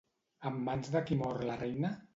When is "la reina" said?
1.51-1.95